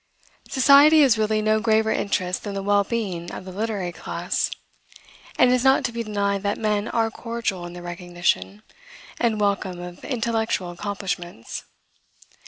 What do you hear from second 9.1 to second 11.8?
and welcome of intellectual accomplishments.